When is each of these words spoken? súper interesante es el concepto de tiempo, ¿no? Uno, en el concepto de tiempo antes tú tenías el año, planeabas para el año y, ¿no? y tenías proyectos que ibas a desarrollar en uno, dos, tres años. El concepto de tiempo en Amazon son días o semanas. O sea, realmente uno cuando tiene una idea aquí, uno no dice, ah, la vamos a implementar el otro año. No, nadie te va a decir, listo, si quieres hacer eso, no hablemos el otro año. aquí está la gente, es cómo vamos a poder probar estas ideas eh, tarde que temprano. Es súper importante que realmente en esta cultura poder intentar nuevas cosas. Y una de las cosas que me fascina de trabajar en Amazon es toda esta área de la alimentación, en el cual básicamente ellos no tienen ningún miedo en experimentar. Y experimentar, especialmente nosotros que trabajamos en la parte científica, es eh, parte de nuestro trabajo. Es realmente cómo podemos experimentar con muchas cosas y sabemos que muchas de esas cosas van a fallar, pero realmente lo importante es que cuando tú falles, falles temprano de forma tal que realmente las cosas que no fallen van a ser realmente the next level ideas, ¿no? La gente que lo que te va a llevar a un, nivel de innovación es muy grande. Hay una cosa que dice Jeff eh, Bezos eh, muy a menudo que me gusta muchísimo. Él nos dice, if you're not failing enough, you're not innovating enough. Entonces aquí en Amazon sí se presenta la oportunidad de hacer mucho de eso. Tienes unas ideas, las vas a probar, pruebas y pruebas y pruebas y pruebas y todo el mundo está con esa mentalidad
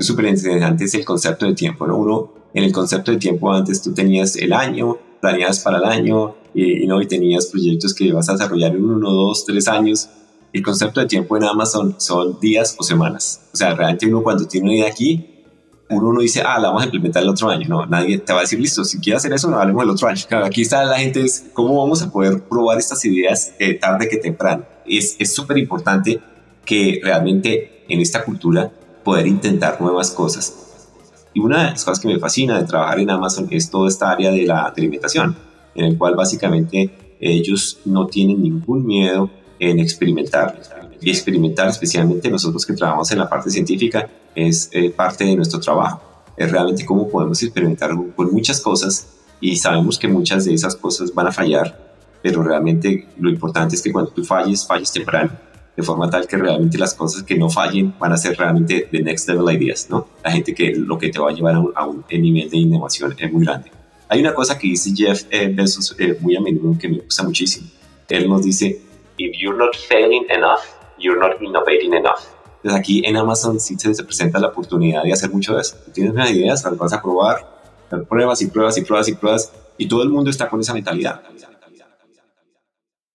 súper 0.00 0.26
interesante 0.26 0.84
es 0.84 0.94
el 0.94 1.04
concepto 1.04 1.46
de 1.46 1.54
tiempo, 1.54 1.86
¿no? 1.86 1.96
Uno, 1.96 2.32
en 2.54 2.64
el 2.64 2.72
concepto 2.72 3.12
de 3.12 3.18
tiempo 3.18 3.52
antes 3.52 3.82
tú 3.82 3.92
tenías 3.92 4.36
el 4.36 4.52
año, 4.52 4.98
planeabas 5.20 5.60
para 5.60 5.78
el 5.78 5.84
año 5.84 6.36
y, 6.54 6.86
¿no? 6.86 7.02
y 7.02 7.06
tenías 7.06 7.46
proyectos 7.46 7.94
que 7.94 8.04
ibas 8.04 8.28
a 8.28 8.32
desarrollar 8.32 8.74
en 8.74 8.84
uno, 8.84 9.10
dos, 9.10 9.44
tres 9.44 9.68
años. 9.68 10.08
El 10.52 10.62
concepto 10.62 11.00
de 11.00 11.06
tiempo 11.06 11.36
en 11.36 11.44
Amazon 11.44 11.96
son 11.98 12.40
días 12.40 12.74
o 12.78 12.82
semanas. 12.82 13.42
O 13.52 13.56
sea, 13.56 13.74
realmente 13.74 14.06
uno 14.06 14.22
cuando 14.22 14.46
tiene 14.46 14.68
una 14.68 14.74
idea 14.74 14.88
aquí, 14.88 15.44
uno 15.90 16.12
no 16.12 16.20
dice, 16.20 16.42
ah, 16.44 16.58
la 16.58 16.68
vamos 16.68 16.82
a 16.82 16.84
implementar 16.86 17.22
el 17.22 17.28
otro 17.28 17.50
año. 17.50 17.68
No, 17.68 17.86
nadie 17.86 18.18
te 18.18 18.32
va 18.32 18.38
a 18.38 18.42
decir, 18.42 18.58
listo, 18.58 18.84
si 18.84 18.98
quieres 19.00 19.22
hacer 19.22 19.34
eso, 19.34 19.50
no 19.50 19.60
hablemos 19.60 19.84
el 19.84 19.90
otro 19.90 20.08
año. 20.08 20.22
aquí 20.42 20.62
está 20.62 20.84
la 20.84 20.98
gente, 20.98 21.20
es 21.20 21.46
cómo 21.52 21.78
vamos 21.82 22.02
a 22.02 22.10
poder 22.10 22.42
probar 22.44 22.78
estas 22.78 23.04
ideas 23.04 23.52
eh, 23.58 23.74
tarde 23.74 24.08
que 24.08 24.16
temprano. 24.16 24.64
Es 24.86 25.34
súper 25.34 25.58
importante 25.58 26.20
que 26.64 27.00
realmente 27.02 27.84
en 27.88 28.00
esta 28.00 28.24
cultura 28.24 28.72
poder 29.06 29.28
intentar 29.28 29.80
nuevas 29.80 30.10
cosas. 30.10 30.52
Y 31.32 31.38
una 31.38 31.58
de 31.58 31.70
las 31.70 31.84
cosas 31.84 32.00
que 32.00 32.08
me 32.08 32.18
fascina 32.18 32.58
de 32.58 32.66
trabajar 32.66 32.98
en 32.98 33.08
Amazon 33.08 33.46
es 33.52 33.70
toda 33.70 33.88
esta 33.88 34.10
área 34.10 34.32
de 34.32 34.44
la 34.44 34.64
alimentación, 34.64 35.36
en 35.76 35.84
el 35.84 35.96
cual 35.96 36.16
básicamente 36.16 37.14
ellos 37.20 37.78
no 37.84 38.08
tienen 38.08 38.42
ningún 38.42 38.84
miedo 38.84 39.30
en 39.60 39.78
experimentar. 39.78 40.60
Y 41.00 41.10
experimentar, 41.10 41.68
especialmente 41.68 42.28
nosotros 42.28 42.66
que 42.66 42.72
trabajamos 42.72 43.12
en 43.12 43.20
la 43.20 43.28
parte 43.28 43.48
científica, 43.48 44.10
es 44.34 44.68
eh, 44.72 44.90
parte 44.90 45.24
de 45.24 45.36
nuestro 45.36 45.60
trabajo. 45.60 46.02
Es 46.36 46.50
realmente 46.50 46.84
cómo 46.84 47.08
podemos 47.08 47.40
experimentar 47.44 47.92
con 48.16 48.32
muchas 48.32 48.60
cosas 48.60 49.06
y 49.40 49.56
sabemos 49.56 50.00
que 50.00 50.08
muchas 50.08 50.46
de 50.46 50.54
esas 50.54 50.74
cosas 50.74 51.14
van 51.14 51.28
a 51.28 51.32
fallar, 51.32 51.94
pero 52.22 52.42
realmente 52.42 53.06
lo 53.20 53.30
importante 53.30 53.76
es 53.76 53.82
que 53.82 53.92
cuando 53.92 54.10
tú 54.10 54.24
falles, 54.24 54.66
falles 54.66 54.90
temprano 54.90 55.30
de 55.76 55.82
forma 55.82 56.08
tal 56.08 56.26
que 56.26 56.36
realmente 56.36 56.78
las 56.78 56.94
cosas 56.94 57.22
que 57.22 57.36
no 57.36 57.50
fallen 57.50 57.94
van 57.98 58.12
a 58.12 58.16
ser 58.16 58.36
realmente 58.36 58.88
the 58.90 59.00
next 59.00 59.28
level 59.28 59.54
ideas, 59.54 59.88
¿no? 59.90 60.08
La 60.24 60.32
gente 60.32 60.54
que 60.54 60.72
lo 60.74 60.96
que 60.96 61.10
te 61.10 61.18
va 61.18 61.30
a 61.30 61.32
llevar 61.32 61.54
a 61.74 61.86
un, 61.86 62.04
nivel 62.10 62.48
de 62.48 62.56
innovación 62.56 63.14
es 63.18 63.32
muy 63.32 63.44
grande. 63.44 63.70
Hay 64.08 64.20
una 64.20 64.32
cosa 64.32 64.56
que 64.58 64.68
dice 64.68 64.92
Jeff 64.96 65.24
eh, 65.30 65.52
Bezos 65.52 65.94
eh, 65.98 66.16
muy 66.20 66.36
a 66.36 66.40
menudo 66.40 66.78
que 66.78 66.88
me 66.88 66.98
gusta 66.98 67.24
muchísimo. 67.24 67.68
Él 68.08 68.28
nos 68.28 68.42
dice, 68.44 68.80
if 69.18 69.36
you're 69.38 69.58
not 69.58 69.76
failing 69.88 70.24
enough, 70.30 70.60
you're 70.98 71.20
not 71.20 71.42
innovating 71.42 71.92
enough. 71.92 72.20
Entonces 72.62 72.80
aquí 72.80 73.02
en 73.04 73.16
Amazon 73.16 73.60
sí 73.60 73.76
se 73.78 74.02
presenta 74.02 74.38
la 74.38 74.48
oportunidad 74.48 75.02
de 75.02 75.12
hacer 75.12 75.30
mucho 75.30 75.54
de 75.54 75.60
eso. 75.60 75.76
Tienes 75.92 76.12
unas 76.12 76.30
ideas, 76.30 76.64
las 76.64 76.76
vas 76.76 76.92
a 76.92 77.02
probar, 77.02 77.36
pruebas 78.08 78.40
y 78.40 78.46
pruebas 78.46 78.78
y 78.78 78.82
pruebas 78.82 79.08
y 79.08 79.14
pruebas 79.14 79.52
y 79.76 79.88
todo 79.88 80.02
el 80.02 80.08
mundo 80.08 80.30
está 80.30 80.48
con 80.48 80.60
esa 80.60 80.72
mentalidad 80.72 81.20